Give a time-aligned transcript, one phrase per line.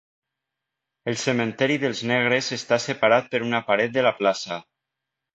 [1.11, 4.59] El Cementiri dels Negres està separat per una paret de la plaça.